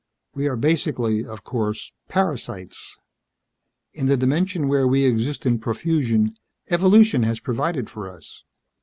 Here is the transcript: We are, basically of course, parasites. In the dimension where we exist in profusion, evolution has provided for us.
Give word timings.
We 0.33 0.47
are, 0.47 0.55
basically 0.55 1.23
of 1.27 1.43
course, 1.43 1.91
parasites. 2.09 2.97
In 3.93 4.07
the 4.07 4.17
dimension 4.17 4.67
where 4.67 4.87
we 4.87 5.05
exist 5.05 5.45
in 5.45 5.59
profusion, 5.59 6.35
evolution 6.71 7.21
has 7.21 7.39
provided 7.39 7.87
for 7.87 8.09
us. 8.09 8.43